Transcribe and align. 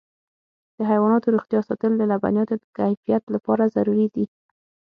د 0.77 0.79
حیواناتو 0.91 1.33
روغتیا 1.35 1.61
ساتل 1.67 1.91
د 1.97 2.01
لبنیاتو 2.11 2.55
د 2.59 2.65
کیفیت 2.77 3.23
لپاره 3.35 3.71
ضروري 3.75 4.07
دي. 4.15 4.25